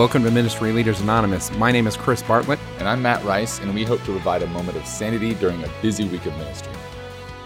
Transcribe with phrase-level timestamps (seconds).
[0.00, 1.52] Welcome to Ministry Leaders Anonymous.
[1.58, 2.58] My name is Chris Bartlett.
[2.78, 5.68] And I'm Matt Rice, and we hope to provide a moment of sanity during a
[5.82, 6.72] busy week of ministry.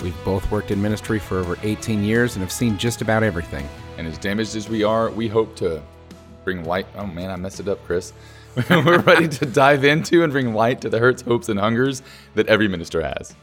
[0.00, 3.68] We've both worked in ministry for over 18 years and have seen just about everything.
[3.98, 5.82] And as damaged as we are, we hope to
[6.44, 6.86] bring light.
[6.94, 8.12] Oh man, I messed it up, Chris.
[8.71, 12.02] We're ready to dive into and bring light to the hurts, hopes, and hungers
[12.36, 13.34] that every minister has.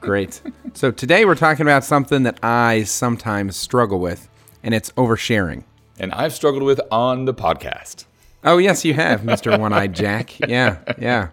[0.00, 0.40] Great.
[0.72, 4.30] so today we're talking about something that I sometimes struggle with,
[4.62, 5.64] and it's oversharing.
[5.98, 8.06] And I've struggled with on the podcast.
[8.44, 9.58] Oh, yes, you have, Mr.
[9.58, 10.38] One Eyed Jack.
[10.40, 11.30] Yeah, yeah.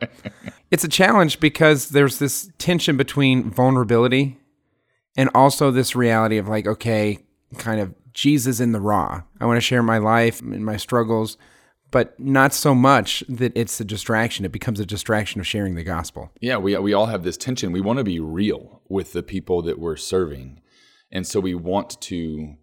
[0.71, 4.39] It's a challenge because there's this tension between vulnerability
[5.15, 7.19] and also this reality of like, okay,
[7.57, 9.21] kind of Jesus in the raw.
[9.39, 11.37] I want to share my life and my struggles,
[11.91, 14.45] but not so much that it's a distraction.
[14.45, 16.31] It becomes a distraction of sharing the gospel.
[16.41, 17.71] Yeah, we, we all have this tension.
[17.71, 20.61] We want to be real with the people that we're serving.
[21.11, 22.55] And so we want to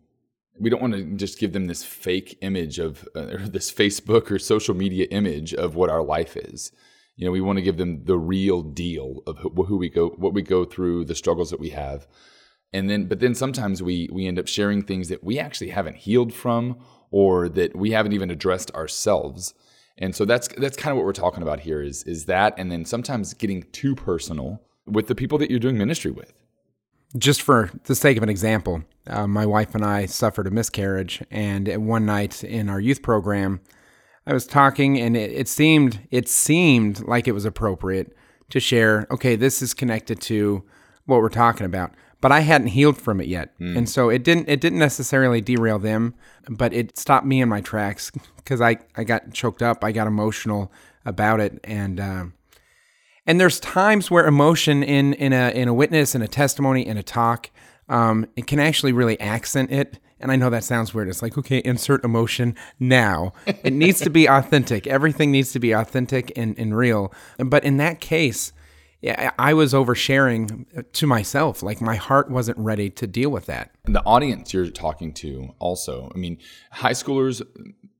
[0.60, 4.30] we don't want to just give them this fake image of uh, or this Facebook
[4.30, 6.70] or social media image of what our life is.
[7.16, 10.10] You know, we want to give them the real deal of who, who we go,
[10.10, 12.06] what we go through, the struggles that we have,
[12.72, 15.96] and then, but then sometimes we we end up sharing things that we actually haven't
[15.96, 16.78] healed from,
[17.10, 19.54] or that we haven't even addressed ourselves.
[19.98, 22.70] And so that's that's kind of what we're talking about here is is that, and
[22.70, 26.32] then sometimes getting too personal with the people that you're doing ministry with
[27.16, 31.22] just for the sake of an example, uh, my wife and I suffered a miscarriage,
[31.30, 33.60] and one night in our youth program,
[34.26, 38.16] I was talking, and it, it seemed it seemed like it was appropriate
[38.50, 39.06] to share.
[39.10, 40.62] Okay, this is connected to
[41.06, 43.76] what we're talking about, but I hadn't healed from it yet, mm.
[43.76, 46.14] and so it didn't it didn't necessarily derail them,
[46.48, 50.06] but it stopped me in my tracks because I I got choked up, I got
[50.06, 50.70] emotional
[51.04, 51.98] about it, and.
[51.98, 52.24] Uh,
[53.30, 56.96] and there's times where emotion in in a in a witness, in a testimony, in
[56.96, 57.48] a talk,
[57.88, 60.00] um, it can actually really accent it.
[60.18, 61.08] And I know that sounds weird.
[61.08, 63.32] It's like, okay, insert emotion now.
[63.46, 64.88] It needs to be authentic.
[64.88, 67.14] Everything needs to be authentic and, and real.
[67.38, 68.52] But in that case,
[69.00, 71.62] yeah, I was oversharing to myself.
[71.62, 73.70] Like my heart wasn't ready to deal with that.
[73.84, 76.36] And the audience you're talking to also, I mean,
[76.72, 77.42] high schoolers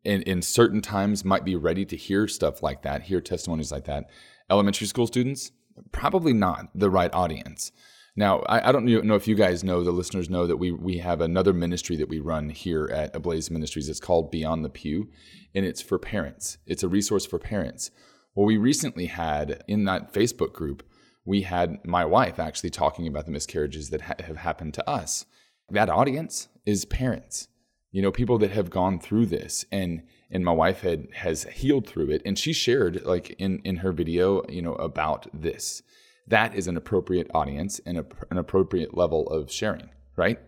[0.03, 3.85] in, in certain times might be ready to hear stuff like that, hear testimonies like
[3.85, 4.11] that
[4.51, 5.53] elementary school students,
[5.93, 7.73] probably not the right audience.
[8.17, 10.99] Now, I, I, don't know if you guys know, the listeners know that we we
[10.99, 13.89] have another ministry that we run here at Ablaze Ministries.
[13.89, 15.09] It's called Beyond the Pew,
[15.55, 16.59] and it's for parents.
[16.67, 17.91] It's a resource for parents.
[18.35, 20.83] Well, we recently had in that Facebook group,
[21.25, 25.25] we had my wife actually talking about the miscarriages that ha- have happened to us.
[25.71, 27.49] That audience is parents,
[27.93, 31.87] you know, people that have gone through this, and and my wife had has healed
[31.87, 32.23] through it.
[32.25, 35.83] And she shared like in in her video you know about this.
[36.27, 40.39] That is an appropriate audience and a, an appropriate level of sharing right?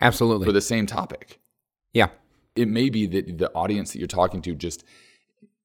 [0.00, 0.46] Absolutely.
[0.46, 1.40] For the same topic.
[1.92, 2.10] Yeah.
[2.54, 4.84] It may be that the audience that you're talking to just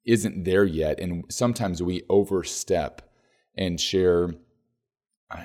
[0.05, 0.99] isn't there yet.
[0.99, 3.01] And sometimes we overstep
[3.55, 4.33] and share
[5.29, 5.43] uh,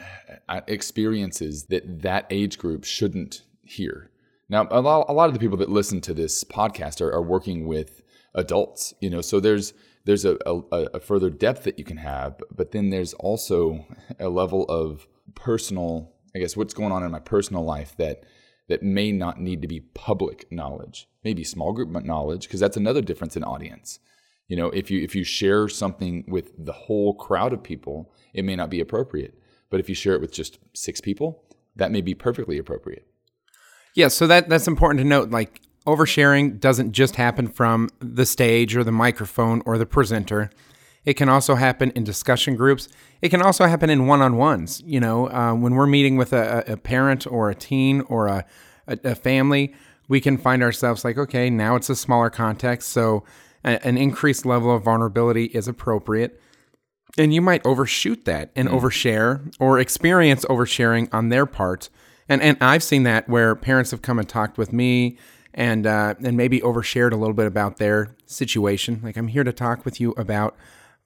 [0.48, 4.10] uh, experiences that that age group shouldn't hear.
[4.48, 7.22] Now, a lot, a lot of the people that listen to this podcast are, are
[7.22, 8.02] working with
[8.34, 9.20] adults you know?
[9.20, 9.74] So there's
[10.04, 10.54] there's a, a,
[10.94, 13.84] a, further depth that you can have but then there's also
[14.20, 18.24] a level of personal i guess what's going on in my personal life that
[18.68, 21.08] that may not need to be public knowledge.
[21.24, 23.98] Maybe small group knowledge because that's another difference in audience.
[24.46, 28.44] You know if you if you share something with the whole crowd of people it
[28.44, 29.34] may not be appropriate.
[29.70, 31.42] But if you share it with just six people
[31.76, 33.06] that may be perfectly appropriate.
[33.94, 38.76] Yeah so that that's important to note like Oversharing doesn't just happen from the stage
[38.76, 40.50] or the microphone or the presenter.
[41.06, 42.88] It can also happen in discussion groups.
[43.22, 44.82] It can also happen in one on ones.
[44.84, 48.44] You know, uh, when we're meeting with a, a, parent or a teen or a,
[48.86, 49.74] a, a, family,
[50.08, 52.90] we can find ourselves like, okay, now it's a smaller context.
[52.90, 53.24] So
[53.64, 56.38] an increased level of vulnerability is appropriate.
[57.16, 58.78] And you might overshoot that and mm.
[58.78, 61.88] overshare or experience oversharing on their part.
[62.28, 65.16] And, and I've seen that where parents have come and talked with me
[65.58, 69.00] and uh, and maybe overshared a little bit about their situation.
[69.02, 70.56] Like I'm here to talk with you about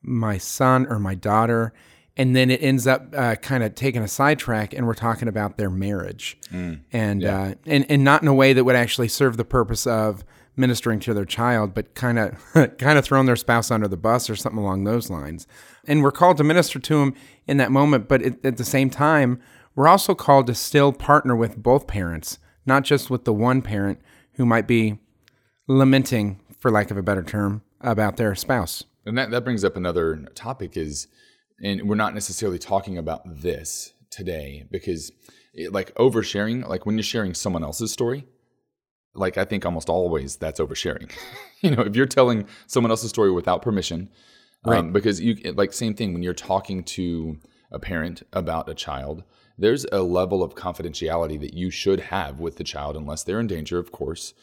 [0.02, 1.72] my son or my daughter,
[2.18, 5.56] and then it ends up uh, kind of taking a sidetrack, and we're talking about
[5.56, 7.42] their marriage, mm, and yeah.
[7.42, 10.22] uh, and and not in a way that would actually serve the purpose of
[10.54, 12.34] ministering to their child, but kind of
[12.76, 15.46] kind of throwing their spouse under the bus or something along those lines.
[15.86, 17.14] And we're called to minister to them
[17.46, 19.40] in that moment, but it, at the same time,
[19.74, 23.98] we're also called to still partner with both parents, not just with the one parent
[24.34, 24.98] who might be
[25.68, 28.84] lamenting, for lack of a better term, about their spouse.
[29.04, 31.08] And that, that brings up another topic is,
[31.62, 35.10] and we're not necessarily talking about this today because
[35.54, 38.24] it, like oversharing, like when you're sharing someone else's story,
[39.14, 41.10] like I think almost always that's oversharing.
[41.60, 44.08] you know, if you're telling someone else's story without permission,
[44.64, 44.92] um, Right.
[44.92, 47.38] because you like same thing when you're talking to
[47.72, 49.24] a parent about a child,
[49.58, 53.46] there's a level of confidentiality that you should have with the child, unless they're in
[53.46, 54.34] danger, of course,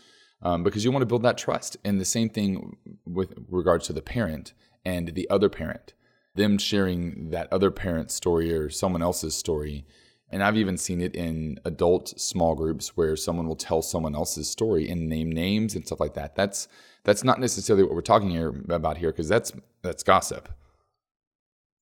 [0.42, 1.78] um, because you want to build that trust.
[1.84, 4.54] And the same thing with regards to the parent
[4.86, 5.94] and the other parent,
[6.36, 9.86] them sharing that other parent's story or someone else's story.
[10.32, 14.50] And I've even seen it in adult small groups where someone will tell someone else's
[14.50, 16.36] story and name names and stuff like that.
[16.36, 16.68] That's
[17.04, 19.52] that's not necessarily what we're talking here about here because that's
[19.82, 20.50] that's gossip.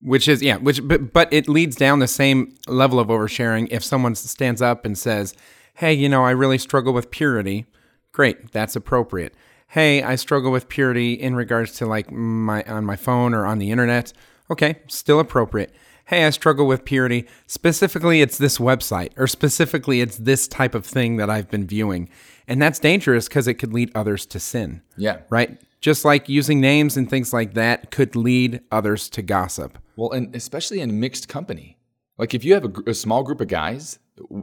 [0.00, 3.82] Which is yeah, which but but it leads down the same level of oversharing if
[3.82, 5.34] someone stands up and says,
[5.74, 7.66] "Hey, you know, I really struggle with purity."
[8.12, 9.34] Great, that's appropriate.
[9.68, 13.58] Hey, I struggle with purity in regards to like my on my phone or on
[13.58, 14.12] the internet.
[14.50, 15.74] Okay, still appropriate.
[16.06, 17.26] Hey, I struggle with purity.
[17.46, 22.08] Specifically, it's this website, or specifically, it's this type of thing that I've been viewing.
[22.46, 25.18] And that's dangerous because it could lead others to sin Yeah.
[25.28, 25.60] right?
[25.80, 29.78] Just like using names and things like that could lead others to gossip.
[29.96, 31.78] Well, and especially in mixed company.
[32.16, 33.98] Like if you have a, a small group of guys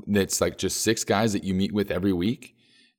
[0.08, 2.56] that's like just six guys that you meet with every week,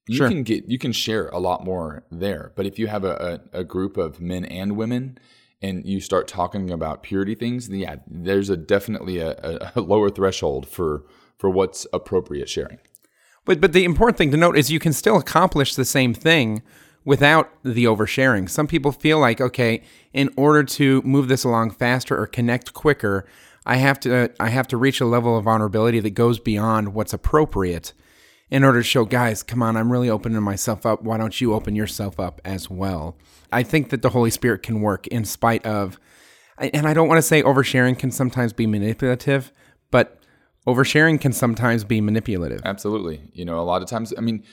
[0.06, 0.28] you Sure.
[0.28, 2.52] can get you can share a lot more there.
[2.56, 5.18] But if you have a, a, a group of men and women
[5.62, 9.80] and you start talking about purity things, then yeah, there's a definitely a, a, a
[9.80, 11.04] lower threshold for
[11.38, 12.78] for what's appropriate sharing.
[13.46, 16.62] But but the important thing to note is you can still accomplish the same thing
[17.06, 18.50] without the oversharing.
[18.50, 19.82] Some people feel like okay,
[20.12, 23.24] in order to move this along faster or connect quicker,
[23.64, 27.14] I have to I have to reach a level of vulnerability that goes beyond what's
[27.14, 27.94] appropriate
[28.50, 31.02] in order to show guys, come on, I'm really opening myself up.
[31.02, 33.16] Why don't you open yourself up as well?
[33.50, 35.98] I think that the Holy Spirit can work in spite of
[36.58, 39.52] and I don't want to say oversharing can sometimes be manipulative,
[39.90, 40.20] but
[40.66, 42.60] oversharing can sometimes be manipulative.
[42.64, 43.20] Absolutely.
[43.32, 44.44] You know, a lot of times, I mean,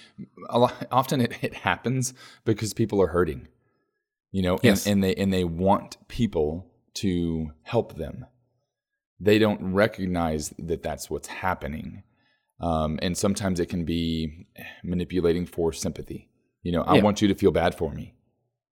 [0.50, 2.14] a lot, often it, it happens
[2.46, 3.48] because people are hurting.
[4.32, 4.88] You know, and, Yes.
[4.88, 8.26] and they and they want people to help them.
[9.20, 12.02] They don't recognize that that's what's happening,
[12.60, 14.48] um, and sometimes it can be
[14.84, 16.30] manipulating for sympathy.
[16.64, 17.04] You know, I Yeah.
[17.04, 18.16] want you to feel bad for me.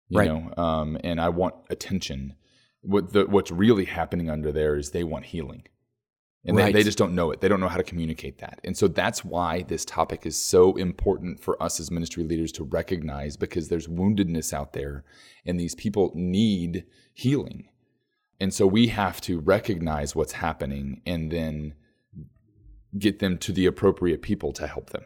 [0.08, 0.28] You Right.
[0.28, 2.34] know, um, and I want attention.
[2.80, 5.64] What the what's really happening under there is they want healing.
[6.44, 6.66] And Right.
[6.72, 7.40] they, they just don't know it.
[7.40, 8.60] They don't know how to communicate that.
[8.64, 12.64] And so that's why this topic is so important for us as ministry leaders to
[12.64, 15.04] recognize because there's woundedness out there
[15.44, 17.68] and these people need healing.
[18.40, 21.74] And so we have to recognize what's happening and then
[22.98, 25.04] get them to the appropriate people to help them.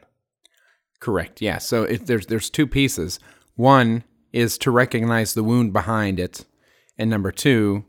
[1.01, 1.43] Correct.
[1.43, 1.59] Yeah.
[1.59, 3.19] So it, there's there's two pieces.
[3.57, 6.45] One is to recognize the wound behind it,
[6.97, 7.85] and number two,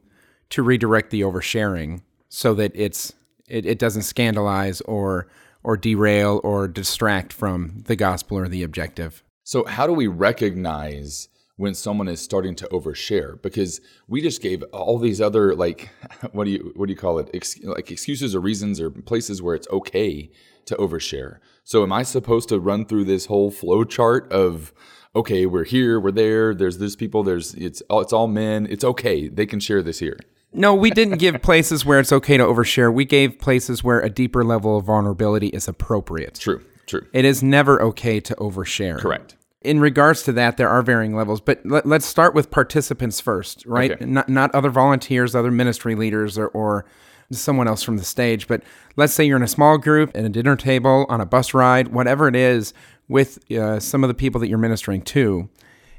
[0.49, 3.13] to redirect the oversharing so that it's
[3.47, 5.27] it, it doesn't scandalize or
[5.63, 9.23] or derail or distract from the gospel or the objective.
[9.43, 11.27] So, how do we recognize
[11.57, 13.41] when someone is starting to overshare?
[13.41, 15.89] Because we just gave all these other like,
[16.31, 17.29] what do you what do you call it?
[17.33, 20.31] Ex- like excuses or reasons or places where it's okay
[20.65, 21.39] to overshare.
[21.63, 24.71] So, am I supposed to run through this whole flow chart of,
[25.15, 28.83] okay, we're here, we're there, there's this people, there's it's all it's all men, it's
[28.83, 30.19] okay, they can share this here.
[30.55, 32.93] No, we didn't give places where it's okay to overshare.
[32.93, 36.35] We gave places where a deeper level of vulnerability is appropriate.
[36.35, 38.97] True, true, It is never okay to overshare.
[38.97, 39.35] correct.
[39.61, 43.65] in regards to that, there are varying levels, but let, us start with participants first,
[43.65, 43.91] right?
[43.91, 44.05] Okay.
[44.05, 46.85] Not not other volunteers, other ministry leaders, or, or
[47.31, 48.47] someone else from the stage.
[48.47, 48.61] But
[48.95, 51.87] let's say you're in a small group, at a dinner table, on a bus ride,
[51.89, 52.73] whatever it is,
[53.07, 55.49] with uh, some of the people that you're ministering to,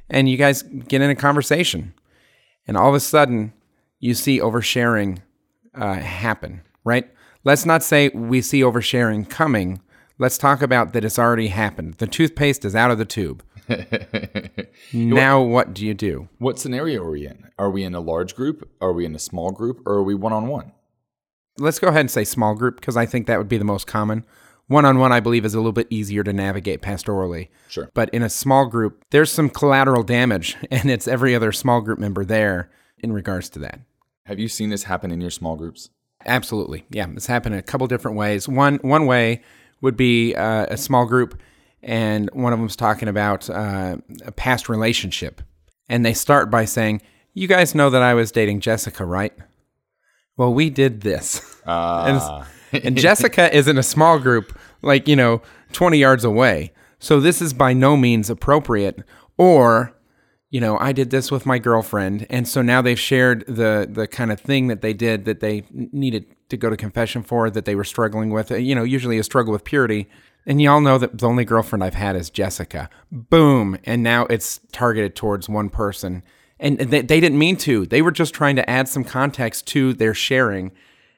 [0.08, 1.92] and you guys get in a conversation,
[2.68, 3.52] and all of a sudden
[3.98, 5.20] you see oversharing
[5.74, 7.10] uh, happen, right?
[7.44, 9.80] Let's not say we see oversharing coming.
[10.18, 11.94] Let's talk about that it's already happened.
[11.94, 13.42] The toothpaste is out of the tube.
[14.92, 16.28] now, what do you do?
[16.38, 17.48] What scenario are we in?
[17.58, 18.68] Are we in a large group?
[18.80, 19.82] Are we in a small group?
[19.86, 20.72] Or are we one on one?
[21.58, 23.86] Let's go ahead and say small group because I think that would be the most
[23.86, 24.24] common.
[24.68, 27.48] One on one, I believe, is a little bit easier to navigate pastorally.
[27.68, 27.88] Sure.
[27.94, 31.98] But in a small group, there's some collateral damage, and it's every other small group
[31.98, 33.80] member there in regards to that.
[34.24, 35.90] Have you seen this happen in your small groups?
[36.24, 37.06] Absolutely, yeah.
[37.14, 38.48] It's happened in a couple different ways.
[38.48, 39.42] One one way
[39.80, 41.40] would be uh, a small group,
[41.82, 45.40] and one of them's talking about uh, a past relationship,
[45.88, 47.02] and they start by saying,
[47.34, 49.32] "You guys know that I was dating Jessica, right?"
[50.36, 52.48] Well, we did this, and, Ah.
[52.72, 56.72] and Jessica is in a small group, like you know, twenty yards away.
[56.98, 59.04] So this is by no means appropriate,
[59.38, 59.95] or
[60.56, 64.06] you know, I did this with my girlfriend, and so now they've shared the the
[64.06, 67.66] kind of thing that they did that they needed to go to confession for that
[67.66, 68.50] they were struggling with.
[68.50, 70.08] Uh, You know, usually a struggle with purity.
[70.46, 72.88] And y'all know that the only girlfriend I've had is Jessica.
[73.12, 73.76] Boom.
[73.84, 76.22] And now it's targeted towards one person.
[76.58, 77.84] And they, they didn't mean to.
[77.84, 80.72] They were just trying to add some context to their sharing.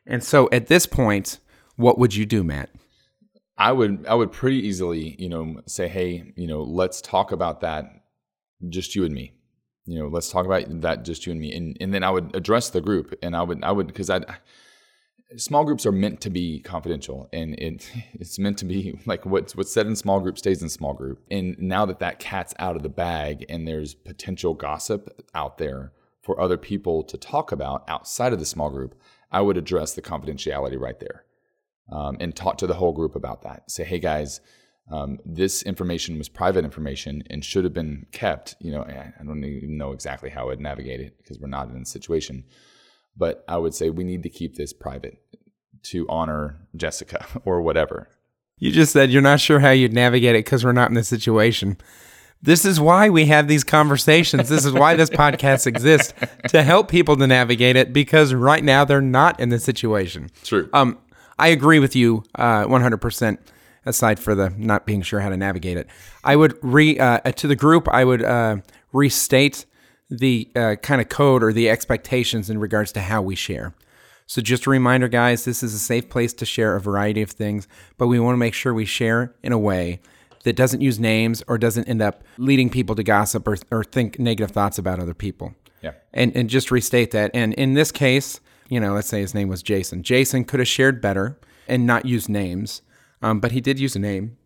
[0.04, 1.38] And so at this point,
[1.76, 2.70] what would you do, Matt?
[3.56, 7.60] I would I would pretty easily, you know, say, hey, you know, let's talk about
[7.60, 7.84] that,
[8.68, 9.32] just you and me.
[9.86, 12.34] You know, let's talk about that, just you and me, and and then I would
[12.36, 14.20] address the group, and I would I would because I
[15.36, 19.54] small groups are meant to be confidential and it, it's meant to be like what's
[19.54, 21.22] what's said in small group stays in small group.
[21.30, 25.92] And now that that cat's out of the bag and there's potential gossip out there
[26.22, 28.94] for other people to talk about outside of the small group
[29.30, 31.24] i would address the confidentiality right there
[31.90, 33.70] um, and talk to the whole group about that.
[33.70, 34.40] Say hey guys
[34.90, 39.44] um, this information was private information and should have been kept you know i don't
[39.44, 42.44] even know exactly how i'd navigate it because we're not in the situation
[43.18, 45.18] but I would say we need to keep this private
[45.84, 48.08] to honor Jessica or whatever.
[48.58, 51.04] You just said you're not sure how you'd navigate it because we're not in the
[51.04, 51.76] situation.
[52.40, 54.48] This is why we have these conversations.
[54.48, 56.14] This is why this podcast exists
[56.48, 60.30] to help people to navigate it because right now they're not in the situation.
[60.44, 60.68] True.
[60.72, 60.98] Um,
[61.38, 63.38] I agree with you uh, 100%.
[63.86, 65.86] Aside for the not being sure how to navigate it,
[66.24, 67.88] I would re uh, to the group.
[67.88, 68.56] I would uh,
[68.92, 69.64] restate
[70.10, 73.74] the uh, kind of code or the expectations in regards to how we share.
[74.26, 77.30] So, just a reminder, guys, this is a safe place to share a variety of
[77.30, 77.66] things,
[77.96, 80.00] but we want to make sure we share in a way
[80.44, 84.18] that doesn't use names or doesn't end up leading people to gossip or, or think
[84.18, 85.54] negative thoughts about other people.
[85.82, 85.92] Yeah.
[86.12, 87.30] And, and just restate that.
[87.34, 90.02] And in this case, you know, let's say his name was Jason.
[90.02, 92.82] Jason could have shared better and not used names,
[93.22, 94.36] um, but he did use a name.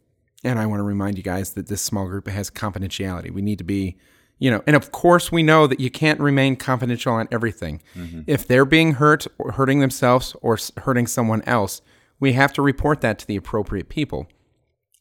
[0.45, 3.31] And I want to remind you guys that this small group has confidentiality.
[3.31, 3.97] We need to be
[4.43, 7.81] you know, and of course we know that you can't remain confidential on everything.
[7.95, 8.23] Mm-hmm.
[8.27, 11.81] If they're being hurt or hurting themselves or hurting someone else,
[12.19, 14.27] we have to report that to the appropriate people.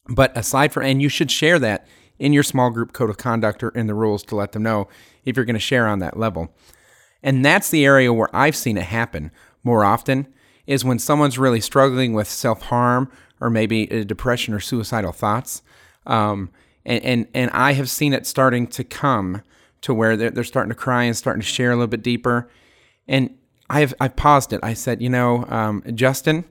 [0.07, 1.87] But aside from, and you should share that
[2.19, 4.87] in your small group code of conduct or in the rules to let them know
[5.25, 6.53] if you're going to share on that level.
[7.23, 9.31] And that's the area where I've seen it happen
[9.63, 10.27] more often
[10.67, 13.11] is when someone's really struggling with self harm
[13.41, 15.61] or maybe depression or suicidal thoughts.
[16.05, 16.49] Um,
[16.85, 19.41] and and, and I have seen it starting to come
[19.81, 22.49] to where they're, they're starting to cry and starting to share a little bit deeper.
[23.07, 23.35] And
[23.69, 24.59] I've I've paused it.
[24.63, 26.45] I said, you know, um, Justin,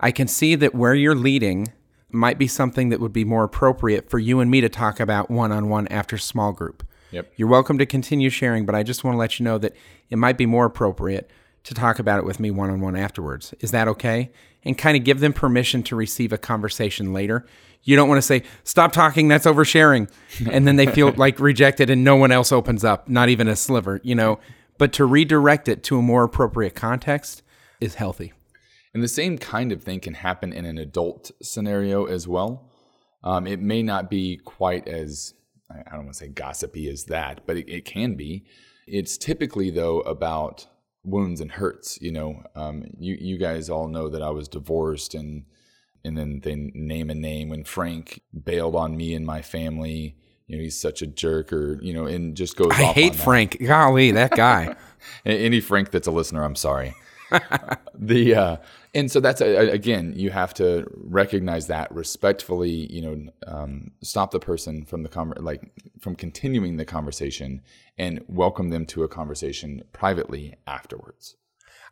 [0.00, 1.72] I can see that where you're leading
[2.10, 5.30] might be something that would be more appropriate for you and me to talk about
[5.30, 6.86] one on one after small group.
[7.10, 7.32] Yep.
[7.36, 9.74] You're welcome to continue sharing, but I just want to let you know that
[10.10, 11.30] it might be more appropriate
[11.68, 13.52] to talk about it with me one on one afterwards.
[13.60, 14.32] Is that okay?
[14.64, 17.44] And kind of give them permission to receive a conversation later.
[17.82, 20.10] You don't want to say, stop talking, that's oversharing.
[20.50, 23.54] And then they feel like rejected and no one else opens up, not even a
[23.54, 24.40] sliver, you know.
[24.78, 27.42] But to redirect it to a more appropriate context
[27.82, 28.32] is healthy.
[28.94, 32.70] And the same kind of thing can happen in an adult scenario as well.
[33.22, 35.34] Um, it may not be quite as,
[35.70, 38.46] I don't want to say gossipy as that, but it, it can be.
[38.86, 40.66] It's typically, though, about
[41.08, 41.98] wounds and hurts.
[42.00, 45.44] You know, um, you you guys all know that I was divorced, and
[46.04, 50.16] and then they name a name when Frank bailed on me and my family.
[50.46, 52.70] You know, he's such a jerk, or you know, and just goes.
[52.72, 53.58] I hate Frank.
[53.64, 54.74] Golly, that guy.
[55.24, 56.94] Any Frank that's a listener, I'm sorry.
[57.94, 58.56] the uh,
[58.98, 64.30] and so that's a, again you have to recognize that respectfully you know um, stop
[64.30, 65.62] the person from the like
[66.00, 67.62] from continuing the conversation
[67.96, 71.36] and welcome them to a conversation privately afterwards.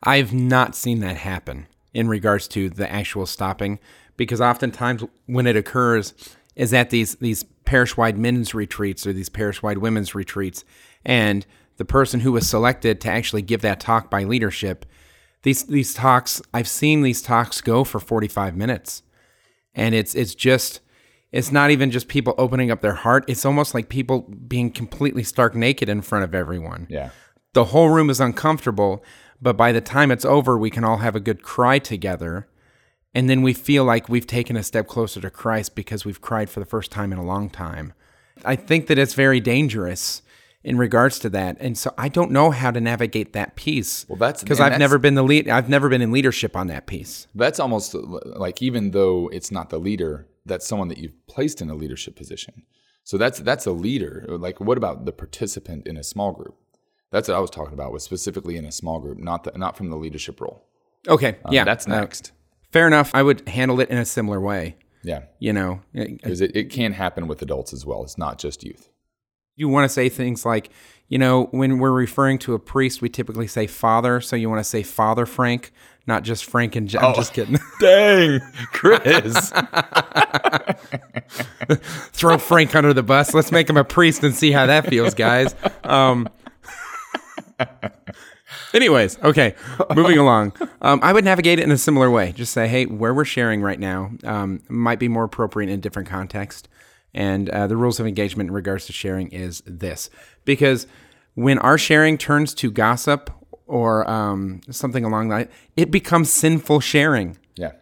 [0.03, 3.79] I've not seen that happen in regards to the actual stopping
[4.17, 6.15] because oftentimes when it occurs
[6.55, 10.65] is at these these parish wide men's retreats or these parish wide women's retreats
[11.05, 11.47] and
[11.77, 14.87] the person who was selected to actually give that talk by leadership
[15.47, 19.05] these these talks I've seen these talks go for 45 minutes.
[19.77, 20.81] And it's it's just
[21.31, 23.25] it's not even just people opening up their heart.
[23.29, 26.89] It's almost like people being completely stark naked in front of everyone.
[26.91, 27.11] Yeah.
[27.53, 29.05] The whole room is uncomfortable,
[29.41, 32.49] but by the time it's over, we can all have a good cry together.
[33.15, 36.51] And then we feel like we've taken a step closer to Christ because we've cried
[36.51, 37.93] for the first time in a long time.
[38.45, 40.23] I think that it's very dangerous
[40.67, 41.57] in regards to that.
[41.61, 44.05] And so I don't know how to navigate that piece.
[44.09, 45.49] Well, that's because I've never been the lead.
[45.49, 47.29] I've never been in leadership on that piece.
[47.37, 51.71] That's almost like even though it's not the leader, that's someone that you've placed in
[51.71, 52.65] a leadership position.
[53.05, 54.27] So that's that's a leader.
[54.29, 56.57] Like, what about the participant in a small group?
[57.13, 57.93] That's what I was talking about.
[57.93, 60.67] Was specifically in a small group, not the, not from the leadership role.
[61.07, 62.33] Okay, um, yeah, that's uh, next.
[62.33, 63.13] Uh, fair enough.
[63.15, 64.75] I would handle it in a similar way.
[65.05, 68.03] Yeah, you know, because it, it can happen with adults as well.
[68.03, 68.91] It's not just youth.
[69.57, 70.69] You want to say things like,
[71.09, 74.21] you know, when we're referring to a priest, we typically say father.
[74.21, 75.73] So you want to say Father Frank,
[76.07, 76.89] not just Frank and.
[76.89, 77.59] Je- I'm just kidding.
[77.81, 78.41] Dang,
[78.73, 79.51] Chris.
[82.13, 83.33] Throw Frank under the bus.
[83.33, 85.55] Let's make him a priest and see how that feels, guys.
[85.85, 86.29] Um,
[88.75, 89.55] anyways, okay,
[89.95, 90.53] moving along.
[90.83, 92.33] Um, I would navigate it in a similar way.
[92.33, 95.83] Just say, hey, where we're sharing right now um, might be more appropriate in a
[95.83, 96.69] different context.
[97.17, 100.11] And uh, the rules of engagement in regards to sharing is this
[100.45, 100.87] because
[101.35, 103.31] when our sharing turns to gossip
[103.67, 107.73] or um, something along that, it becomes sinful sharing yeah.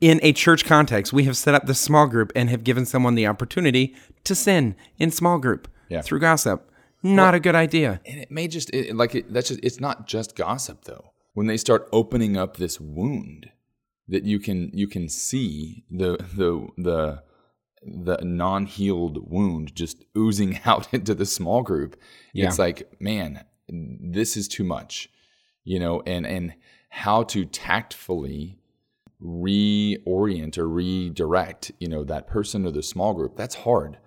[0.00, 3.14] in a church context, we have set up the small group and have given someone
[3.14, 3.94] the opportunity
[4.24, 6.02] to sin in small group Yeah.
[6.02, 6.70] through gossip.
[7.02, 8.00] Not a good idea.
[8.04, 11.12] And it may just it, like it, that's just it's not just gossip though.
[11.32, 13.50] When they start opening up this wound
[14.08, 17.22] that you can you can see the the the
[17.82, 21.96] the non-healed wound just oozing out into the small group.
[22.34, 25.08] It's like, man, this is too much.
[25.64, 26.54] You know, and and
[26.88, 28.58] how to tactfully
[29.22, 33.36] reorient or redirect, you know, that person or the small group.
[33.36, 33.98] That's hard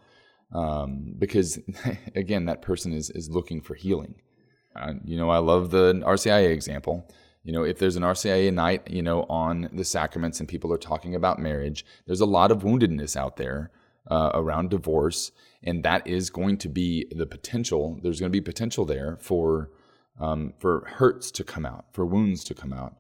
[0.54, 1.60] um, because
[2.16, 4.16] again, that person is is looking for healing.
[4.76, 7.08] Uh, you know, I love the RCIA example.
[7.44, 10.78] You know, if there's an RCIA night, you know, on the sacraments and people are
[10.78, 13.72] talking about marriage, there's a lot of woundedness out there
[14.10, 15.32] uh, around divorce,
[15.62, 18.00] and that is going to be the potential.
[18.02, 19.72] There's going to be potential there for
[20.20, 22.96] um, for hurts to come out, for wounds to come out,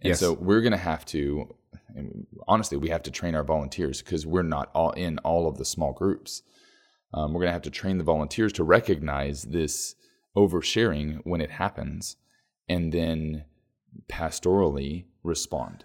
[0.00, 0.20] and Yes.
[0.20, 1.54] so we're going to have to.
[2.46, 5.64] Honestly, we have to train our volunteers because we're not all in all of the
[5.64, 6.42] small groups.
[7.14, 9.94] Um, we're going to have to train the volunteers to recognize this
[10.36, 12.16] oversharing when it happens
[12.68, 13.44] and then
[14.08, 15.84] pastorally respond.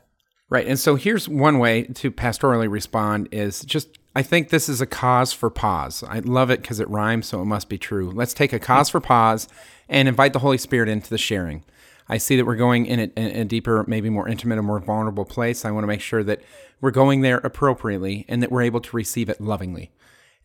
[0.50, 0.68] Right.
[0.68, 4.86] And so here's one way to pastorally respond is just I think this is a
[4.86, 6.04] cause for pause.
[6.08, 8.12] I love it because it rhymes, so it must be true.
[8.12, 9.48] Let's take a cause for pause
[9.90, 11.64] and invite the Holy Spirit into the sharing.
[12.08, 14.80] I see that we're going in a, in a deeper, maybe more intimate, and more
[14.80, 15.66] vulnerable place.
[15.66, 16.44] I want to make sure that
[16.82, 19.92] we're going there appropriately and that we're able to receive it lovingly.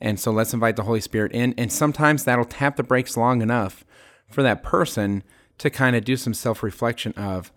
[0.00, 1.54] And so let's invite the Holy Spirit in.
[1.58, 3.84] And sometimes that'll tap the brakes long enough
[4.30, 5.24] for that person
[5.58, 7.52] to kind of do some self reflection of,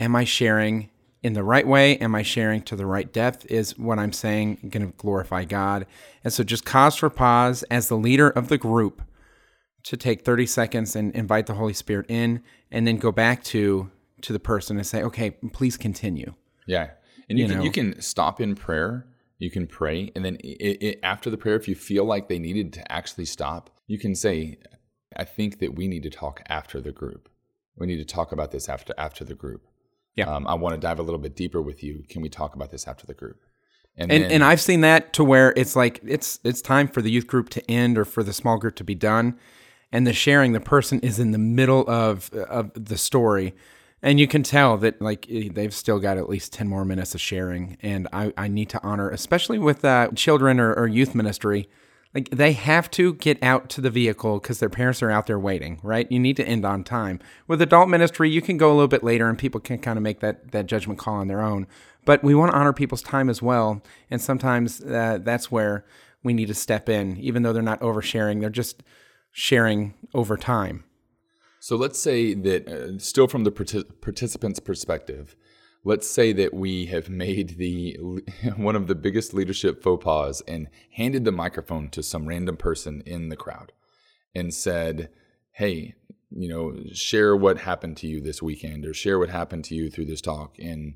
[0.00, 0.90] am I sharing
[1.22, 1.98] in the right way?
[1.98, 3.46] Am I sharing to the right depth?
[3.46, 5.86] Is what I'm saying going to glorify God?
[6.24, 9.02] And so just cause for pause as the leader of the group
[9.84, 13.90] to take 30 seconds and invite the Holy Spirit in and then go back to
[14.22, 16.34] to the person and say, okay, please continue.
[16.66, 16.90] Yeah.
[17.30, 17.64] And you, You can, know.
[17.64, 19.06] you can stop in prayer.
[19.38, 20.12] You can pray.
[20.14, 23.24] And then i i after the prayer, if you feel like they needed to actually
[23.24, 24.58] stop, you can say,
[25.16, 27.30] I think that we need to talk after the group.
[27.76, 29.62] We need to talk about this after after the group.
[30.16, 30.26] Yeah.
[30.34, 32.04] Um, I want to dive a little bit deeper with you.
[32.08, 33.40] Can we talk about this after the group?
[33.96, 37.10] And then- and I've seen that to where it's like it's it's time for the
[37.10, 39.36] youth group to end or for the small group to be done,
[39.92, 43.54] and the sharing the person is in the middle of of the story,
[44.02, 47.14] and you can tell that like eh, they've still got at least ten more minutes
[47.14, 51.14] of sharing, and I I need to honor especially with uh, children or, or youth
[51.14, 51.68] ministry.
[52.14, 55.38] Like they have to get out to the vehicle because their parents are out there
[55.38, 56.10] waiting, right?
[56.10, 57.20] You need to end on time.
[57.46, 60.02] With adult ministry, you can go a little bit later, and people can kind of
[60.02, 61.66] make that that judgment call on their own.
[62.04, 65.84] But we want to honor people's time as well, and sometimes uh, that's where
[66.24, 68.82] we need to step in, even though they're not oversharing; they're just
[69.30, 70.84] sharing over time.
[71.60, 75.36] So let's say that, uh, still from the partic- participant's perspective,
[75.84, 77.96] let's say that we have made the
[78.56, 83.02] one of the biggest leadership faux pas and handed the microphone to some random person
[83.06, 83.72] in the crowd
[84.34, 85.10] and said,
[85.52, 85.94] "Hey,
[86.30, 89.90] you know, share what happened to you this weekend, or share what happened to you
[89.90, 90.94] through this talk." And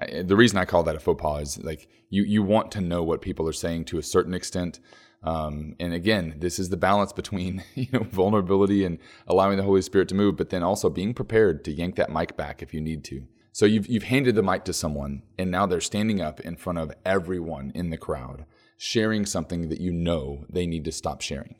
[0.00, 2.80] uh, the reason I call that a faux pas is like you you want to
[2.80, 4.80] know what people are saying to a certain extent.
[5.22, 9.82] Um, and again, this is the balance between you know vulnerability and allowing the Holy
[9.82, 12.80] Spirit to move, but then also being prepared to yank that mic back if you
[12.82, 13.26] need to.
[13.56, 16.78] So you've you've handed the mic to someone, and now they're standing up in front
[16.78, 18.44] of everyone in the crowd,
[18.76, 21.54] sharing something that you know they need to stop sharing.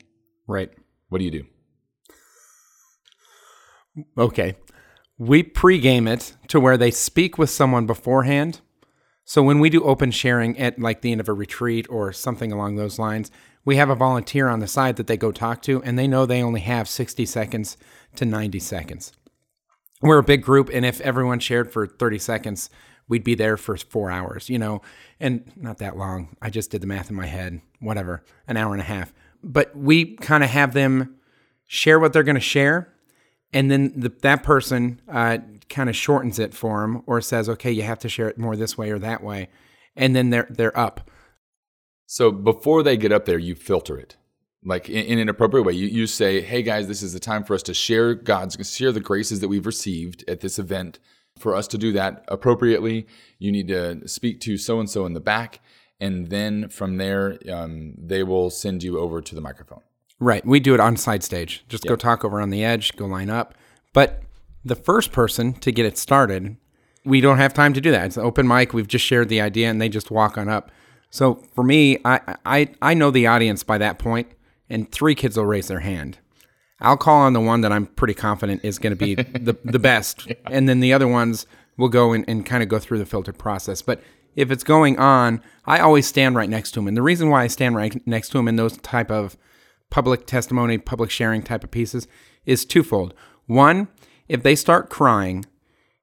[0.45, 0.69] Right.
[1.09, 1.31] What do you
[3.95, 4.03] do?
[4.15, 4.57] Okay.
[5.17, 8.61] We pregame it to where they speak with someone beforehand.
[9.25, 12.51] So when we do open sharing at like the end of a retreat or something
[12.51, 13.31] along those lines,
[13.65, 16.27] we have a volunteer on the side that they go talk to, and they know
[16.27, 17.75] they only have 60 seconds
[18.17, 19.13] to 90 seconds.
[20.01, 22.69] We're a big group, and if everyone shared for 30 seconds,
[23.07, 24.81] we'd be there for four hours, you know,
[25.19, 26.35] and not that long.
[26.41, 29.13] I just did the math in my head, whatever, an hour and a half.
[29.43, 31.15] But we kind of have them
[31.65, 32.93] share what they're going to share,
[33.53, 37.71] and then the, that person uh, kind of shortens it for them or says, okay,
[37.71, 39.49] you have to share it more this way or that way,
[39.95, 41.09] and then they're they're up.
[42.05, 44.15] So before they get up there, you filter it.
[44.67, 47.43] Like in, in an appropriate way, you, you say, "Hey guys, this is the time
[47.43, 50.99] for us to share God's share the graces that we've received at this event.
[51.39, 53.05] For us to do that appropriately,
[53.37, 55.59] you need to speak to so and so in the back,
[55.99, 59.81] and then from there, um, they will send you over to the microphone.
[60.19, 60.45] Right.
[60.45, 61.63] We do it on side stage.
[61.69, 63.53] Just go talk over on the edge, go line up.
[63.93, 64.23] But
[64.65, 66.57] the first person to get it started,
[67.05, 68.07] we don't have time to do that.
[68.07, 68.73] It's an open mic.
[68.73, 70.71] We've just shared the idea and they just walk on up.
[71.09, 74.27] So for me, I, I, I know the audience by that point,
[74.69, 76.17] and three kids will raise their hand.
[76.79, 79.79] I'll call on the one that I'm pretty confident is going to be the, the
[79.79, 80.27] best.
[80.45, 81.45] And then the other ones
[81.77, 83.81] will go and, and kind of go through the filtered process.
[83.81, 84.01] But
[84.35, 86.87] if it's going on, I always stand right next to him.
[86.87, 89.35] And the reason why I stand right next to him in those type of
[89.89, 92.07] public testimony, public sharing type of pieces
[92.45, 93.13] is twofold.
[93.47, 93.87] One,
[94.27, 95.45] if they start crying,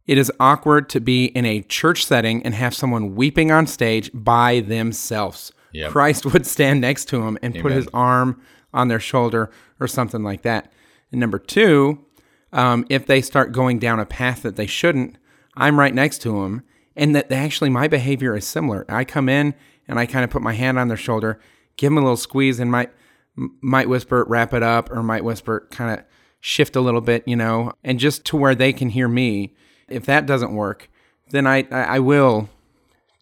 [0.06, 4.10] it is awkward to be in a church setting and have someone weeping on stage
[4.12, 5.52] by themselves.
[5.72, 5.90] Yep.
[5.90, 8.40] Christ would stand next to him and put his arm
[8.74, 10.70] on their shoulder or something like that.
[11.10, 12.04] And number two,
[12.52, 15.16] um, if they start going down a path that they shouldn't,
[15.56, 16.62] I'm right next to them.
[16.96, 18.84] And that actually my behavior is similar.
[18.88, 19.54] I come in
[19.88, 21.40] and I kind of put my hand on their shoulder,
[21.76, 22.90] give them a little squeeze, and might
[23.36, 26.04] might whisper, wrap it up, or might whisper, kind of
[26.38, 29.54] shift a little bit, you know, and just to where they can hear me.
[29.88, 30.88] If that doesn't work,
[31.30, 32.48] then I, I, I will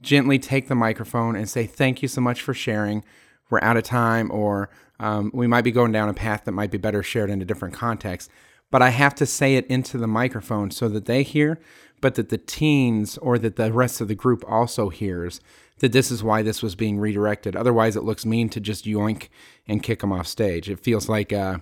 [0.03, 3.05] gently take the microphone and say, Thank you so much for sharing.
[3.49, 4.69] We're out of time, or
[5.03, 7.45] um, we might be going down a path that might be better shared in a
[7.45, 8.31] different context.
[8.71, 11.61] But I have to say it into the microphone so that they hear,
[12.01, 15.41] but that the teens or that the rest of the group also hears
[15.81, 17.57] that this is why this was being redirected.
[17.57, 19.29] Otherwise, it looks mean to just yoink
[19.67, 20.71] and kick them off stage.
[20.71, 21.59] It feels like, uh,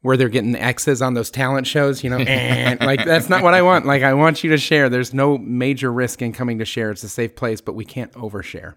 [0.00, 3.44] where they're getting the X's on those talent shows, you know, and like that's not
[3.44, 3.86] what I want.
[3.86, 4.88] Like I want you to share.
[4.88, 6.90] There's no major risk in coming to share.
[6.90, 8.74] It's a safe place, but we can't overshare.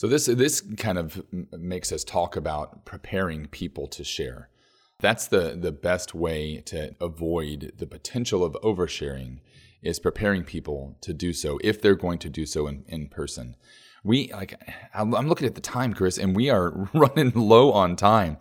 [0.00, 4.48] So this this kind of makes us talk about preparing people to share.
[4.98, 9.40] That's the the best way to avoid the potential of oversharing
[9.82, 13.56] is preparing people to do so if they're going to do so in, in person.
[14.02, 14.58] We like
[14.94, 18.38] I'm looking at the time, Chris, and we are running low on time.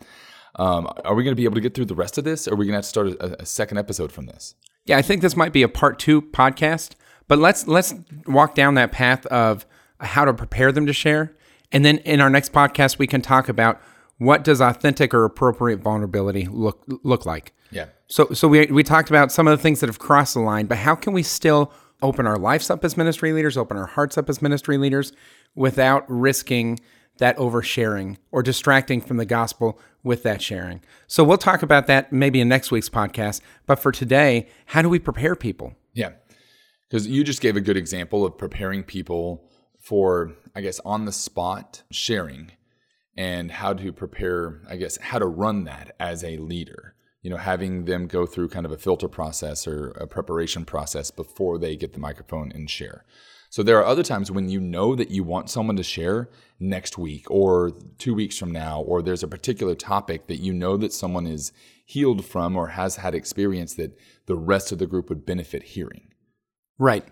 [0.55, 2.53] Um, are we going to be able to get through the rest of this, or
[2.53, 4.55] are we going to have to start a, a second episode from this?
[4.85, 6.91] Yeah, I think this might be a part two podcast,
[7.27, 7.95] but let's let's
[8.27, 9.65] walk down that path of
[9.99, 11.35] how to prepare them to share,
[11.71, 13.81] and then in our next podcast we can talk about
[14.17, 17.53] what does authentic or appropriate vulnerability look look like.
[17.71, 17.85] Yeah.
[18.07, 20.65] So so we we talked about some of the things that have crossed the line,
[20.65, 24.17] but how can we still open our lives up as ministry leaders, open our hearts
[24.17, 25.11] up as ministry leaders
[25.55, 26.79] without risking
[27.17, 30.81] that oversharing or distracting from the gospel with that sharing.
[31.07, 34.87] So we'll talk about that maybe in next week's podcast, but for today, how do
[34.87, 35.75] we prepare people?
[35.93, 36.11] Yeah.
[36.89, 39.48] Because you just gave a good example of preparing people
[39.89, 42.51] for, I guess, on the spot sharing
[43.17, 46.93] and how to prepare, I guess, how to run that as a leader.
[47.23, 51.09] You know, having them go through kind of a filter process or a preparation process
[51.09, 53.03] before they get the microphone and share.
[53.49, 56.99] So there are other times when you know that you want someone to share next
[56.99, 60.93] week or two weeks from now, or there's a particular topic that you know that
[60.93, 61.51] someone is
[61.83, 63.97] healed from or has had experience that
[64.27, 66.13] the rest of the group would benefit hearing.
[66.77, 67.07] Right.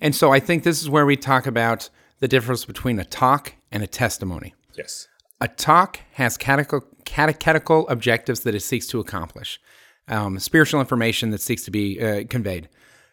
[0.00, 1.90] And so I think this is where we talk about
[2.22, 4.54] the difference between a talk and a testimony.
[4.78, 5.08] Yes.
[5.40, 9.60] A talk has catechetical, catechetical objectives that it seeks to accomplish,
[10.06, 12.68] um, spiritual information that seeks to be uh, conveyed.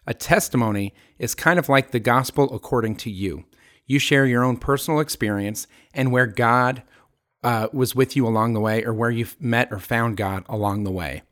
[0.06, 3.46] A testimony is kind of like the gospel according to you.
[3.88, 6.84] You share your own personal experience and where God
[7.44, 10.84] uh, was with you along the way, or where you've met or found God along
[10.84, 11.24] the way.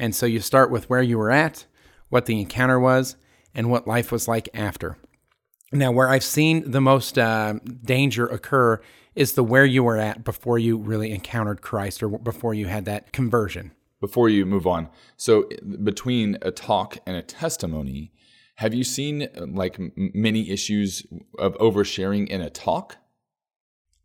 [0.00, 1.66] And so you start with where you were at,
[2.08, 3.14] what the encounter was,
[3.54, 4.96] and what life was like after.
[5.72, 7.54] Now, where I've seen the most uh,
[7.84, 8.80] danger occur
[9.14, 12.84] is the where you were at before you really encountered Christ or before you had
[12.86, 13.72] that conversion.
[14.00, 15.48] Before you move on, so
[15.84, 18.12] between a talk and a testimony,
[18.56, 21.06] have you seen like m- many issues
[21.38, 22.96] of oversharing in a talk?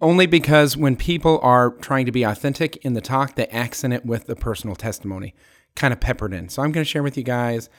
[0.01, 4.06] Only because when people are trying to be authentic in the talk, they accent it
[4.06, 5.34] with the personal testimony,
[5.75, 6.49] kind of peppered in.
[6.49, 7.69] So I'm going to share with you guys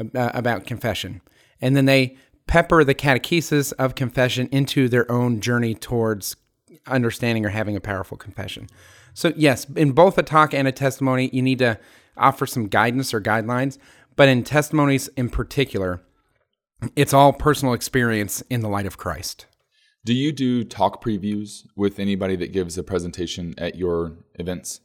[0.00, 1.20] uh, about confession.
[1.60, 6.36] And then they pepper the catechesis of confession into their own journey towards
[6.86, 8.68] understanding or having a powerful confession.
[9.14, 11.78] So, yes, in both a talk and a testimony, you need to
[12.16, 13.78] offer some guidance or guidelines.
[14.14, 16.02] But in testimonies in particular,
[16.94, 19.46] it's all personal experience in the light of Christ.
[20.04, 24.80] Do you do talk previews with anybody that gives a presentation at your events?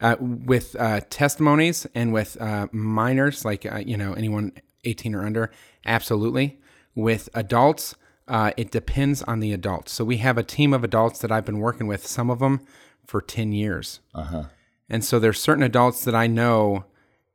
[0.00, 4.52] Uh, with uh, testimonies and with uh, minors, like uh, you know anyone
[4.84, 5.50] 18 or under,
[5.86, 6.60] absolutely.
[6.94, 7.94] With adults,
[8.28, 9.92] uh, it depends on the adults.
[9.92, 12.60] So we have a team of adults that I've been working with, some of them
[13.06, 14.44] for 10 years, Uh-huh.
[14.88, 16.84] and so there's certain adults that I know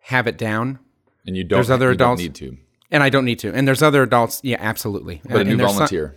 [0.04, 0.80] have it down.
[1.28, 2.58] And you don't There's other adults- need to.
[2.90, 3.54] And I don't need to.
[3.54, 4.42] And there's other adults.
[4.44, 5.22] Yeah, absolutely.
[5.24, 6.16] But a new there's some- volunteer.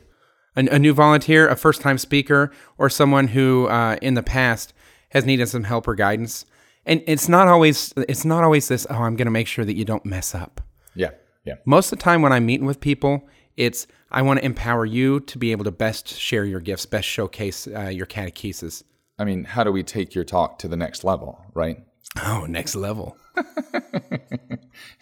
[0.57, 4.73] a, a new volunteer, a first time speaker, or someone who uh, in the past
[5.11, 6.47] has needed some help or guidance.
[6.87, 8.87] And it's not always it's not always this.
[8.89, 10.63] Oh, I'm going to make sure that you don't mess up.
[10.95, 11.11] yeah.
[11.45, 11.55] Yeah.
[11.65, 15.21] Most of the time when I'm meeting with people, it's I want to empower you
[15.21, 18.83] to be able to best share your gifts, best showcase uh, your catechesis.
[19.19, 21.79] I mean, how do we take your talk to the next level, right?
[22.23, 23.17] Oh, next level.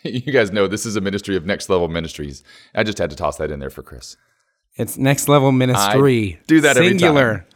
[0.03, 2.43] You guys know this is a ministry of next level ministries.
[2.75, 4.17] I just had to toss that in there for Chris.
[4.81, 6.41] It's next level ministry.
[6.47, 6.99] do that every time.
[6.99, 7.47] singular.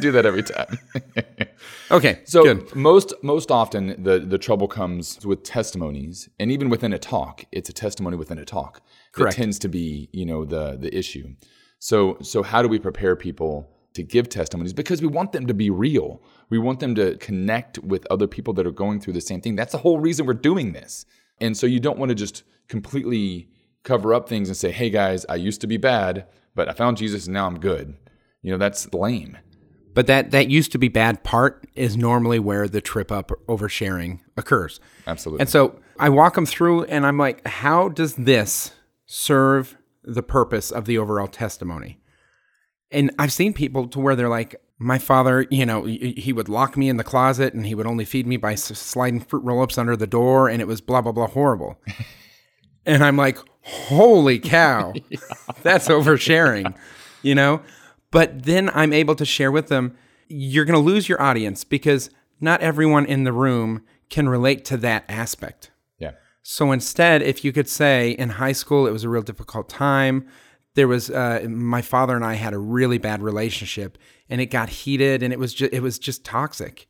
[0.00, 0.78] Do that every time.
[1.90, 2.74] Okay, So good.
[2.74, 7.68] most most often the the trouble comes with testimonies, and even within a talk, it's
[7.68, 8.82] a testimony within a talk.
[9.12, 9.36] Correct.
[9.36, 11.34] That tends to be you know the the issue.
[11.78, 14.72] So so how do we prepare people to give testimonies?
[14.72, 16.22] Because we want them to be real.
[16.50, 19.56] We want them to connect with other people that are going through the same thing.
[19.56, 21.06] That's the whole reason we're doing this.
[21.40, 23.48] And so you don't want to just completely
[23.84, 26.96] cover up things and say, "Hey guys, I used to be bad, but I found
[26.96, 27.94] Jesus and now I'm good."
[28.42, 29.38] You know that's lame.
[29.94, 34.20] But that that used to be bad part is normally where the trip up oversharing
[34.36, 34.80] occurs.
[35.06, 35.40] Absolutely.
[35.42, 38.72] And so I walk them through and I'm like, how does this
[39.06, 42.00] serve the purpose of the overall testimony?
[42.90, 46.48] And I've seen people to where they're like, my father, you know, he he would
[46.48, 49.62] lock me in the closet and he would only feed me by sliding fruit roll
[49.62, 51.80] ups under the door and it was blah, blah, blah horrible.
[52.86, 54.92] and I'm like, holy cow,
[55.62, 56.74] that's oversharing,
[57.22, 57.62] you know?
[58.10, 59.96] But then I'm able to share with them,
[60.28, 64.76] you're going to lose your audience because not everyone in the room can relate to
[64.78, 65.70] that aspect.
[65.98, 66.12] yeah.
[66.42, 70.26] So instead, if you could say in high school, it was a real difficult time.
[70.74, 73.96] There was uh, my father and I had a really bad relationship,
[74.28, 76.88] and it got heated, and it was just it was just toxic.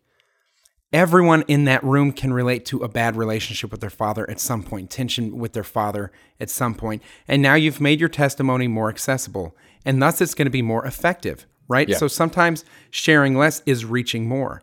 [0.95, 4.63] Everyone in that room can relate to a bad relationship with their father at some
[4.63, 8.89] point, tension with their father at some point, and now you've made your testimony more
[8.91, 11.89] accessible, and thus it's going to be more effective, right?
[11.89, 11.97] Yeah.
[11.97, 14.63] So sometimes sharing less is reaching more.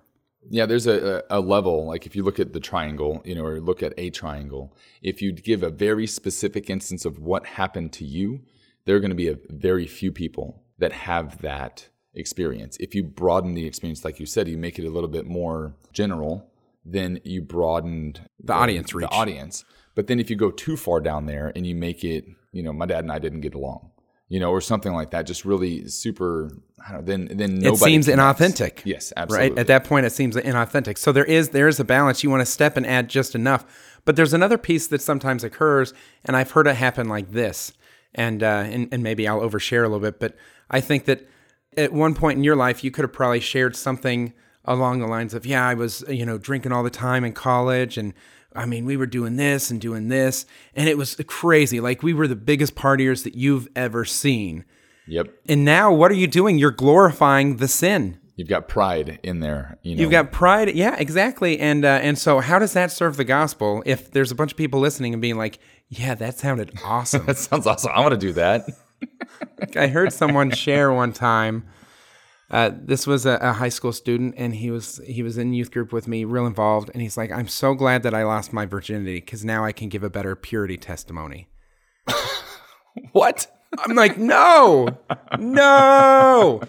[0.50, 3.44] Yeah, there's a, a a level, like if you look at the triangle, you know,
[3.44, 7.92] or look at a triangle, if you give a very specific instance of what happened
[7.94, 8.40] to you,
[8.86, 12.78] there are going to be a very few people that have that experience.
[12.80, 15.74] If you broaden the experience, like you said, you make it a little bit more
[15.94, 16.50] general,
[16.86, 19.10] then you broadened The audience reach.
[19.10, 19.66] The audience.
[19.96, 22.74] But then if you go too far down there and you make it, you know,
[22.74, 23.92] my dad and I didn't get along,
[24.30, 26.50] you know, or something like that, just really super,
[26.86, 28.42] I don't know, then, then nobody it seems connects.
[28.42, 28.82] inauthentic.
[28.86, 29.50] Yes, absolutely.
[29.50, 29.60] Right?
[29.60, 30.98] At that point it seems inauthentic.
[30.98, 32.24] So there is there is a balance.
[32.24, 33.66] You want to step and add just enough.
[34.04, 35.94] But there's another piece that sometimes occurs,
[36.26, 37.74] and I've heard it happen like this.
[38.16, 40.36] And uh, and, and maybe I'll overshare a little bit, but
[40.70, 41.30] I think that
[41.78, 44.34] at one point in your life you could have probably shared something
[44.66, 47.98] along the lines of, Yeah, I was, you know, drinking all the time in college
[47.98, 48.14] and
[48.56, 51.80] I mean, we were doing this and doing this, and it was crazy.
[51.80, 54.66] Like we were the biggest partiers that you've ever seen.
[55.08, 55.28] Yep.
[55.48, 56.58] And now what are you doing?
[56.58, 58.20] You're glorifying the sin.
[58.36, 59.78] You've got pride in there.
[59.84, 61.60] You know, You've got pride, yeah, exactly.
[61.60, 63.84] And uh, and so, how does that serve the gospel?
[63.86, 67.38] If there's a bunch of people listening and being like, "Yeah, that sounded awesome." that
[67.38, 67.92] sounds awesome.
[67.94, 68.68] I want to do that.
[69.76, 71.66] I heard someone share one time.
[72.50, 75.72] Uh, this was a, a high school student, and he was he was in youth
[75.72, 76.90] group with me, real involved.
[76.94, 79.88] And he's like, "I'm so glad that I lost my virginity because now I can
[79.88, 81.48] give a better purity testimony."
[83.14, 83.48] What?
[83.78, 84.90] I'm like, no,
[85.40, 86.62] no,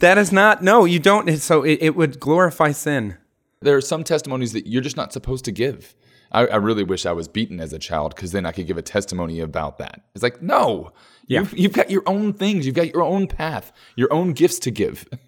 [0.00, 0.62] that is not.
[0.62, 1.38] No, you don't.
[1.38, 3.18] So it, it would glorify sin.
[3.60, 5.94] There are some testimonies that you're just not supposed to give.
[6.34, 8.76] I, I really wish I was beaten as a child because then I could give
[8.76, 10.02] a testimony about that.
[10.14, 10.92] It's like, no,
[11.26, 11.40] Yeah.
[11.40, 14.70] you've, you've got your own things, you've got your own path, your own gifts to
[14.70, 15.08] give.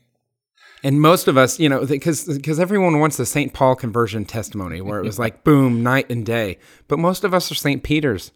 [0.84, 3.52] And most of us, you know, because because everyone wants the St.
[3.52, 6.58] Paul conversion testimony where it was like boom, night and day.
[6.86, 7.82] But most of us are St.
[7.82, 8.30] Peter's.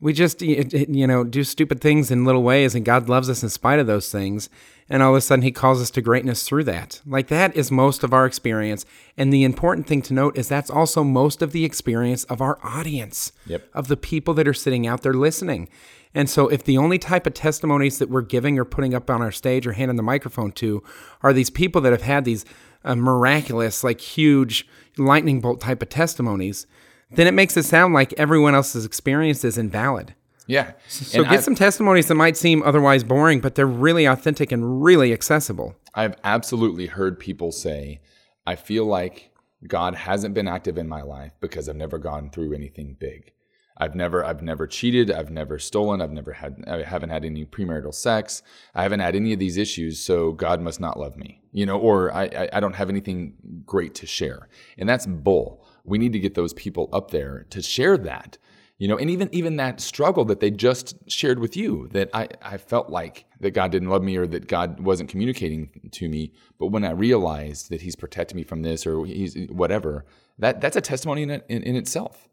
[0.00, 3.48] We just you know do stupid things in little ways, and God loves us in
[3.48, 4.50] spite of those things.
[4.88, 7.00] And all of a sudden, He calls us to greatness through that.
[7.06, 8.84] Like that is most of our experience.
[9.16, 12.58] And the important thing to note is that's also most of the experience of our
[12.62, 13.68] audience, Yep.
[13.74, 15.68] of the people that are sitting out there listening.
[16.14, 19.22] And so, if the only type of testimonies that we're giving or putting up on
[19.22, 20.82] our stage or handing the microphone to
[21.22, 22.44] are these people that have had these
[22.84, 26.66] uh, miraculous, like huge lightning bolt type of testimonies,
[27.10, 30.14] then it makes it sound like everyone else's experience is invalid.
[30.46, 30.72] Yeah.
[30.88, 35.12] So, get some testimonies that might seem otherwise boring, but they're really authentic and really
[35.12, 35.74] accessible.
[35.94, 38.00] I've absolutely heard people say,
[38.46, 39.32] I feel like
[39.66, 43.32] God hasn't been active in my life because I've never gone through anything big.
[43.78, 47.44] I've never I've never cheated, I've never stolen, I've never had I haven't had any
[47.44, 48.42] premarital sex,
[48.74, 51.42] I haven't had any of these issues, so God must not love me.
[51.52, 53.34] You know, or I, I, I don't have anything
[53.66, 54.48] great to share.
[54.78, 55.65] And that's bull.
[55.86, 58.38] We need to get those people up there to share that.
[58.78, 62.28] You know, and even even that struggle that they just shared with you that I,
[62.42, 66.32] I felt like that God didn't love me or that God wasn't communicating to me.
[66.58, 70.04] But when I realized that He's protecting me from this or He's whatever,
[70.38, 72.28] that that's a testimony in, in, in itself.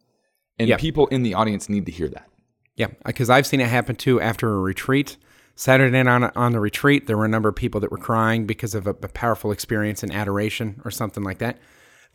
[0.59, 2.27] And people in the audience need to hear that.
[2.75, 5.17] Yeah, because I've seen it happen too after a retreat.
[5.55, 8.45] Saturday night on, on the retreat, there were a number of people that were crying
[8.45, 11.59] because of a, a powerful experience in adoration or something like that.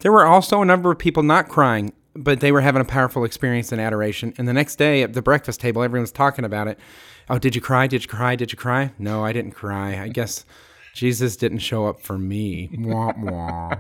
[0.00, 3.24] There were also a number of people not crying, but they were having a powerful
[3.24, 4.32] experience in adoration.
[4.38, 6.78] And the next day at the breakfast table, everyone's talking about it.
[7.28, 7.88] Oh, did you cry?
[7.88, 8.37] Did you cry?
[8.37, 8.92] Did you cry?
[8.98, 10.00] No, I didn't cry.
[10.00, 10.44] I guess
[10.94, 12.70] Jesus didn't show up for me.
[12.78, 13.76] Wah, wah.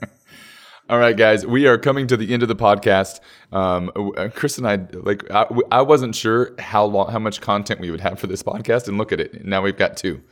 [0.88, 3.18] All right, guys, we are coming to the end of the podcast.
[3.50, 7.80] Um, uh, Chris and I, like, I, I wasn't sure how long, how much content
[7.80, 9.44] we would have for this podcast, and look at it.
[9.44, 10.22] Now we've got two.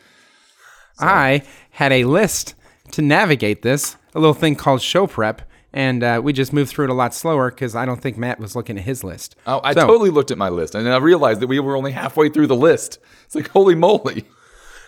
[0.98, 2.54] I had a list
[2.92, 5.42] to navigate this, a little thing called show prep,
[5.72, 8.40] and uh, we just moved through it a lot slower because I don't think Matt
[8.40, 9.36] was looking at his list.
[9.46, 11.92] Oh, I So- totally looked at my list, and I realized that we were only
[11.92, 12.98] halfway through the list.
[13.24, 14.24] It's like, holy moly!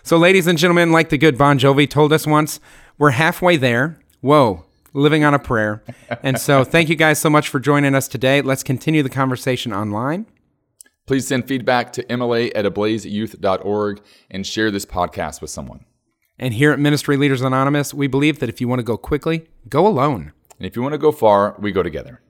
[0.02, 2.58] So, ladies and gentlemen, like the good Bon Jovi told us once,
[2.98, 4.00] we're halfway there.
[4.20, 5.85] Whoa, living on a prayer.
[6.24, 8.42] And so, thank you guys so much for joining us today.
[8.42, 10.26] Let's continue the conversation online.
[11.06, 15.85] Please send feedback to mla at ablazeyouth.org and share this podcast with someone.
[16.38, 19.46] And here at Ministry Leaders Anonymous, we believe that if you want to go quickly,
[19.68, 20.32] go alone.
[20.58, 22.20] And if you want to go far, we go together.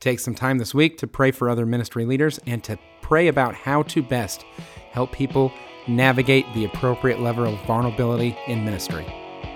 [0.00, 3.54] Take some time this week to pray for other ministry leaders and to pray about
[3.54, 4.44] how to best
[4.92, 5.52] help people
[5.86, 9.06] navigate the appropriate level of vulnerability in ministry.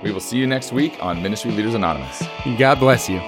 [0.03, 2.23] We will see you next week on Ministry Leaders Anonymous.
[2.59, 3.21] God bless you.